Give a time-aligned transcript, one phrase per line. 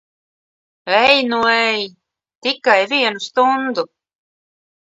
[1.01, 1.81] Ej nu ej!
[2.41, 3.83] Tikai vienu stundu?